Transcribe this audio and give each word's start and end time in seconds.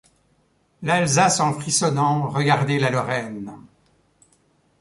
L'Alsace 0.81 1.39
en 1.41 1.53
frissonnant 1.53 2.27
regarder 2.29 2.79
la 2.79 2.89
Lorraine! 2.89 3.55